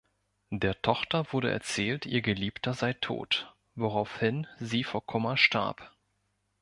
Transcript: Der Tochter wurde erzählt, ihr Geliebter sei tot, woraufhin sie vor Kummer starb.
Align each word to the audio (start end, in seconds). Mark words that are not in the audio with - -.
Der 0.49 0.81
Tochter 0.81 1.31
wurde 1.31 1.51
erzählt, 1.51 2.07
ihr 2.07 2.23
Geliebter 2.23 2.73
sei 2.73 2.93
tot, 2.93 3.53
woraufhin 3.75 4.47
sie 4.57 4.83
vor 4.83 5.05
Kummer 5.05 5.37
starb. 5.37 5.95